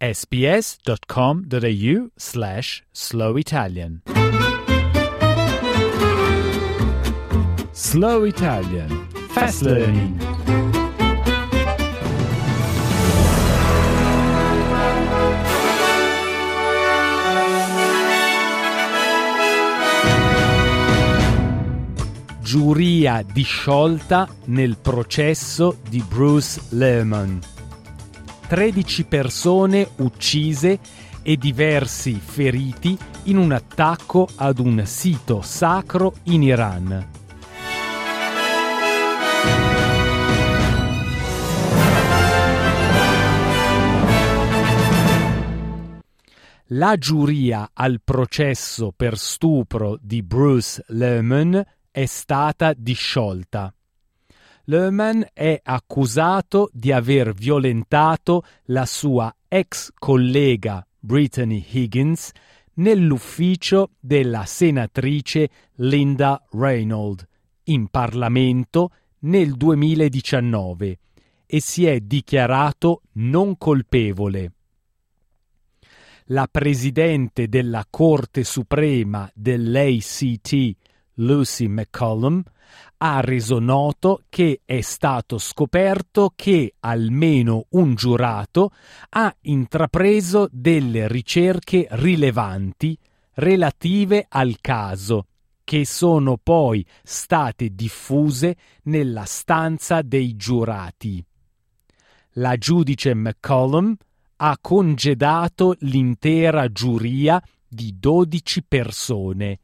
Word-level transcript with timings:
sbs.com.au 0.00 1.96
slash 2.16 2.82
slow 2.92 3.36
Italian. 3.36 4.02
Slow 7.72 8.24
Italian 8.24 9.08
Fast 9.30 9.62
Learning 9.62 10.18
Giuria 22.50 23.22
disciolta 23.22 24.28
nel 24.46 24.76
processo 24.76 25.76
di 25.88 26.02
Bruce 26.06 26.60
Lehman. 26.70 27.59
13 28.50 29.04
persone 29.04 29.88
uccise 29.98 30.80
e 31.22 31.36
diversi 31.36 32.14
feriti 32.14 32.98
in 33.26 33.36
un 33.36 33.52
attacco 33.52 34.26
ad 34.34 34.58
un 34.58 34.82
sito 34.86 35.40
sacro 35.40 36.14
in 36.24 36.42
Iran. 36.42 37.08
La 46.72 46.96
giuria 46.96 47.70
al 47.72 48.00
processo 48.02 48.92
per 48.96 49.16
stupro 49.16 49.96
di 50.02 50.24
Bruce 50.24 50.82
Lehman 50.88 51.64
è 51.88 52.04
stata 52.06 52.72
disciolta. 52.76 53.72
Lehman 54.70 55.26
è 55.32 55.60
accusato 55.64 56.70
di 56.72 56.92
aver 56.92 57.34
violentato 57.34 58.44
la 58.66 58.86
sua 58.86 59.34
ex 59.48 59.90
collega 59.98 60.86
Brittany 60.96 61.66
Higgins 61.68 62.30
nell'ufficio 62.74 63.90
della 63.98 64.44
senatrice 64.44 65.50
Linda 65.78 66.40
Reynolds 66.52 67.26
in 67.64 67.88
Parlamento 67.88 68.92
nel 69.22 69.56
2019 69.56 70.98
e 71.46 71.60
si 71.60 71.86
è 71.86 71.98
dichiarato 71.98 73.02
non 73.14 73.58
colpevole. 73.58 74.52
La 76.26 76.46
presidente 76.48 77.48
della 77.48 77.84
Corte 77.90 78.44
Suprema 78.44 79.28
dell'ACT, 79.34 80.76
Lucy 81.14 81.66
McCollum, 81.66 82.42
ha 82.98 83.20
reso 83.20 83.58
noto 83.58 84.22
che 84.28 84.60
è 84.64 84.80
stato 84.80 85.38
scoperto 85.38 86.32
che 86.36 86.74
almeno 86.80 87.66
un 87.70 87.94
giurato 87.94 88.72
ha 89.10 89.34
intrapreso 89.42 90.48
delle 90.50 91.08
ricerche 91.08 91.86
rilevanti 91.90 92.96
relative 93.34 94.26
al 94.28 94.58
caso, 94.60 95.26
che 95.64 95.86
sono 95.86 96.36
poi 96.36 96.84
state 97.02 97.74
diffuse 97.74 98.56
nella 98.84 99.24
stanza 99.24 100.02
dei 100.02 100.36
giurati. 100.36 101.24
La 102.34 102.56
giudice 102.56 103.14
McCollum 103.14 103.94
ha 104.36 104.58
congedato 104.60 105.76
l'intera 105.80 106.70
giuria 106.70 107.42
di 107.66 107.96
12 107.98 108.64
persone 108.64 109.58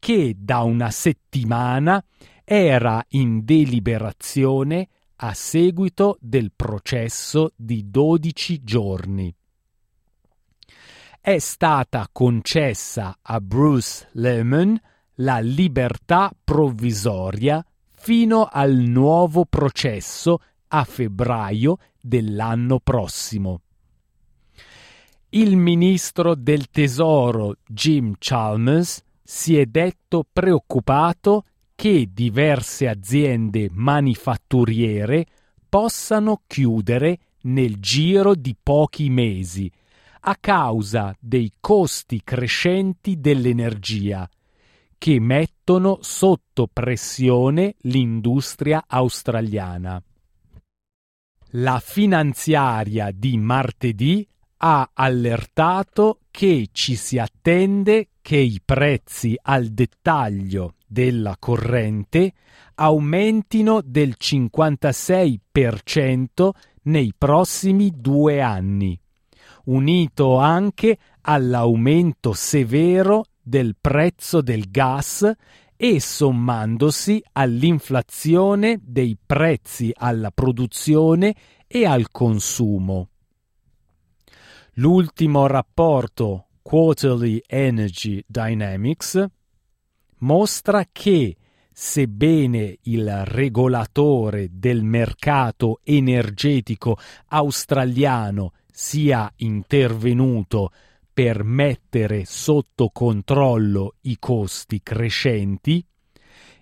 che 0.00 0.34
da 0.36 0.62
una 0.62 0.90
settimana 0.90 2.02
era 2.42 3.04
in 3.10 3.44
deliberazione 3.44 4.88
a 5.16 5.34
seguito 5.34 6.16
del 6.20 6.50
processo 6.56 7.52
di 7.54 7.88
12 7.88 8.64
giorni. 8.64 9.32
È 11.20 11.38
stata 11.38 12.08
concessa 12.10 13.18
a 13.20 13.40
Bruce 13.40 14.08
Lemon 14.12 14.80
la 15.16 15.38
libertà 15.38 16.32
provvisoria 16.42 17.64
fino 17.94 18.48
al 18.50 18.74
nuovo 18.74 19.44
processo 19.44 20.38
a 20.68 20.84
febbraio 20.84 21.76
dell'anno 22.00 22.80
prossimo. 22.80 23.60
Il 25.28 25.56
ministro 25.56 26.34
del 26.34 26.70
Tesoro 26.70 27.56
Jim 27.66 28.14
Chalmers 28.18 29.02
si 29.32 29.56
è 29.56 29.64
detto 29.64 30.26
preoccupato 30.30 31.44
che 31.76 32.08
diverse 32.12 32.88
aziende 32.88 33.68
manifatturiere 33.70 35.24
possano 35.68 36.42
chiudere 36.48 37.18
nel 37.42 37.78
giro 37.78 38.34
di 38.34 38.56
pochi 38.60 39.08
mesi 39.08 39.70
a 40.22 40.34
causa 40.34 41.16
dei 41.20 41.52
costi 41.60 42.22
crescenti 42.24 43.20
dell'energia 43.20 44.28
che 44.98 45.20
mettono 45.20 45.98
sotto 46.00 46.66
pressione 46.66 47.76
l'industria 47.82 48.82
australiana. 48.84 50.02
La 51.50 51.78
finanziaria 51.78 53.12
di 53.12 53.38
martedì 53.38 54.26
ha 54.56 54.90
allertato 54.92 56.18
che 56.32 56.68
ci 56.72 56.96
si 56.96 57.16
attende 57.16 58.08
che 58.20 58.36
i 58.36 58.60
prezzi 58.64 59.36
al 59.40 59.68
dettaglio 59.68 60.74
della 60.86 61.36
corrente 61.38 62.32
aumentino 62.74 63.80
del 63.82 64.16
56% 64.18 66.50
nei 66.82 67.12
prossimi 67.16 67.92
due 67.94 68.40
anni, 68.40 68.98
unito 69.64 70.38
anche 70.38 70.98
all'aumento 71.22 72.32
severo 72.32 73.24
del 73.42 73.74
prezzo 73.80 74.40
del 74.40 74.70
gas 74.70 75.30
e 75.76 76.00
sommandosi 76.00 77.22
all'inflazione 77.32 78.78
dei 78.82 79.16
prezzi 79.24 79.90
alla 79.94 80.30
produzione 80.30 81.34
e 81.66 81.86
al 81.86 82.10
consumo. 82.10 83.08
L'ultimo 84.74 85.46
rapporto 85.46 86.46
Quarterly 86.62 87.42
Energy 87.46 88.22
Dynamics 88.26 89.24
mostra 90.18 90.86
che, 90.92 91.36
sebbene 91.72 92.78
il 92.82 93.24
regolatore 93.24 94.48
del 94.52 94.82
mercato 94.82 95.80
energetico 95.82 96.98
australiano 97.28 98.52
sia 98.70 99.32
intervenuto 99.36 100.70
per 101.12 101.42
mettere 101.44 102.24
sotto 102.24 102.90
controllo 102.90 103.96
i 104.02 104.18
costi 104.18 104.80
crescenti, 104.82 105.84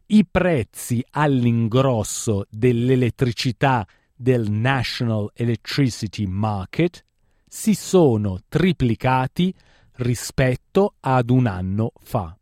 i 0.07 0.25
prezzi 0.25 1.05
all'ingrosso 1.11 2.47
dell'elettricità 2.49 3.87
del 4.15 4.51
National 4.51 5.31
Electricity 5.35 6.27
Market 6.27 7.05
si 7.47 7.75
sono 7.75 8.39
triplicati 8.49 9.55
rispetto 9.99 10.95
ad 11.01 11.31
un 11.31 11.47
anno 11.47 11.93
fa 12.01 12.39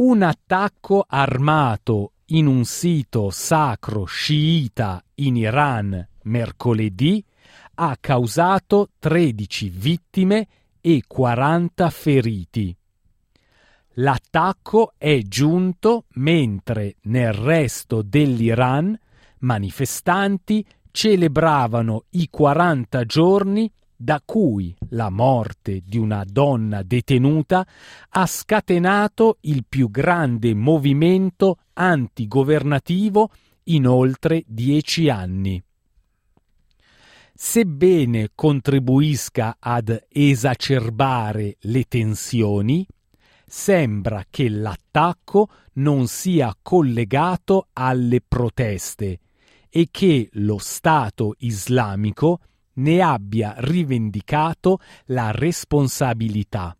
un 0.00 0.22
attacco 0.22 1.04
armato 1.06 2.12
in 2.26 2.46
un 2.46 2.64
sito 2.64 3.28
sacro 3.28 4.06
sciita 4.06 5.04
in 5.16 5.36
Iran 5.36 6.08
mercoledì 6.22 7.22
ha 7.74 7.96
causato 8.00 8.92
13 8.98 9.68
vittime 9.68 10.48
e 10.80 11.02
40 11.06 11.90
feriti. 11.90 12.74
L'attacco 13.94 14.94
è 14.96 15.20
giunto 15.20 16.06
mentre 16.14 16.96
nel 17.02 17.34
resto 17.34 18.00
dell'Iran 18.00 18.98
manifestanti 19.40 20.64
celebravano 20.90 22.04
i 22.10 22.28
40 22.30 23.04
giorni 23.04 23.70
da 24.02 24.22
cui 24.24 24.74
la 24.90 25.10
morte 25.10 25.82
di 25.84 25.98
una 25.98 26.24
donna 26.26 26.82
detenuta 26.82 27.66
ha 28.08 28.24
scatenato 28.24 29.36
il 29.42 29.66
più 29.68 29.90
grande 29.90 30.54
movimento 30.54 31.58
antigovernativo 31.74 33.30
in 33.64 33.86
oltre 33.86 34.42
dieci 34.46 35.10
anni. 35.10 35.62
sebbene 37.34 38.30
contribuisca 38.34 39.56
ad 39.58 40.06
esacerbare 40.08 41.56
le 41.60 41.84
tensioni, 41.84 42.86
sembra 43.46 44.24
che 44.30 44.48
l'attacco 44.48 45.48
non 45.74 46.06
sia 46.06 46.54
collegato 46.62 47.68
alle 47.74 48.22
proteste 48.26 49.20
e 49.68 49.88
che 49.90 50.28
lo 50.32 50.58
Stato 50.58 51.34
islamico 51.38 52.40
ne 52.74 53.00
abbia 53.00 53.54
rivendicato 53.58 54.78
la 55.06 55.30
responsabilità. 55.30 56.76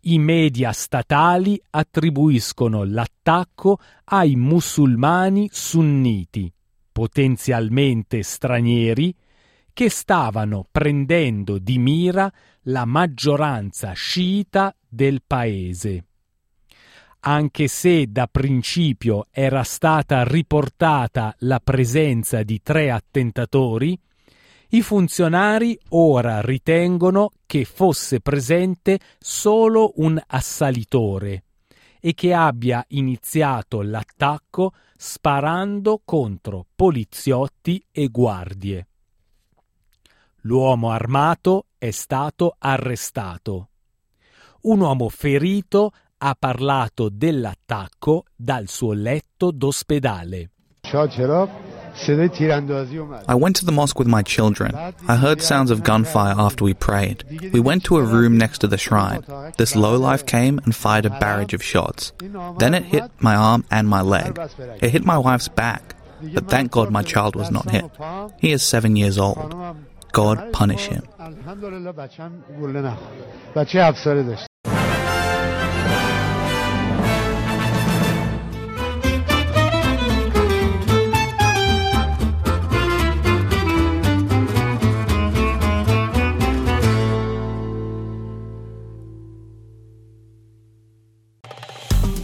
I 0.00 0.18
media 0.18 0.72
statali 0.72 1.60
attribuiscono 1.70 2.84
l'attacco 2.84 3.78
ai 4.04 4.36
musulmani 4.36 5.48
sunniti, 5.50 6.52
potenzialmente 6.92 8.22
stranieri, 8.22 9.14
che 9.72 9.90
stavano 9.90 10.66
prendendo 10.70 11.58
di 11.58 11.78
mira 11.78 12.32
la 12.62 12.84
maggioranza 12.84 13.92
sciita 13.92 14.74
del 14.88 15.22
paese. 15.26 16.04
Anche 17.20 17.66
se 17.66 18.06
da 18.06 18.28
principio 18.28 19.26
era 19.30 19.64
stata 19.64 20.22
riportata 20.22 21.34
la 21.40 21.58
presenza 21.58 22.44
di 22.44 22.62
tre 22.62 22.90
attentatori, 22.90 23.98
i 24.70 24.82
funzionari 24.82 25.78
ora 25.90 26.40
ritengono 26.40 27.30
che 27.46 27.64
fosse 27.64 28.20
presente 28.20 28.98
solo 29.18 29.92
un 29.96 30.20
assalitore 30.26 31.44
e 32.00 32.14
che 32.14 32.32
abbia 32.32 32.84
iniziato 32.88 33.82
l'attacco 33.82 34.72
sparando 34.96 36.00
contro 36.04 36.66
poliziotti 36.74 37.84
e 37.92 38.08
guardie. 38.08 38.88
L'uomo 40.42 40.90
armato 40.90 41.66
è 41.78 41.90
stato 41.90 42.54
arrestato. 42.58 43.68
Un 44.62 44.80
uomo 44.80 45.08
ferito 45.08 45.92
ha 46.18 46.36
parlato 46.38 47.08
dell'attacco 47.08 48.24
dal 48.34 48.68
suo 48.68 48.92
letto 48.92 49.50
d'ospedale. 49.50 50.50
I 53.28 53.34
went 53.34 53.56
to 53.56 53.64
the 53.64 53.72
mosque 53.72 53.98
with 53.98 54.08
my 54.08 54.22
children. 54.22 54.74
I 55.08 55.16
heard 55.16 55.42
sounds 55.42 55.70
of 55.70 55.82
gunfire 55.82 56.34
after 56.38 56.64
we 56.64 56.74
prayed. 56.74 57.24
We 57.52 57.60
went 57.60 57.84
to 57.84 57.96
a 57.98 58.02
room 58.02 58.36
next 58.38 58.58
to 58.58 58.66
the 58.66 58.78
shrine. 58.78 59.24
This 59.56 59.74
lowlife 59.74 60.26
came 60.26 60.58
and 60.64 60.74
fired 60.74 61.06
a 61.06 61.10
barrage 61.10 61.54
of 61.54 61.62
shots. 61.62 62.12
Then 62.58 62.74
it 62.74 62.84
hit 62.84 63.10
my 63.20 63.34
arm 63.34 63.64
and 63.70 63.88
my 63.88 64.02
leg. 64.02 64.38
It 64.82 64.90
hit 64.90 65.04
my 65.04 65.18
wife's 65.18 65.48
back, 65.48 65.94
but 66.34 66.48
thank 66.48 66.70
God 66.70 66.90
my 66.90 67.02
child 67.02 67.36
was 67.36 67.50
not 67.50 67.70
hit. 67.70 67.84
He 68.38 68.52
is 68.52 68.62
seven 68.62 68.96
years 68.96 69.18
old. 69.18 69.54
God 70.12 70.52
punish 70.52 70.86
him. 70.86 71.02